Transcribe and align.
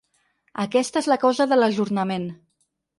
Aquesta 0.63 1.03
és 1.05 1.11
la 1.13 1.19
causa 1.27 1.49
de 1.55 1.61
l’ajornament. 1.63 2.29